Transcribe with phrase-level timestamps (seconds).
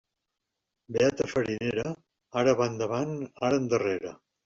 [0.95, 1.85] Beata farinera,
[2.43, 3.17] ara va endavant,
[3.49, 4.21] ara endarrere.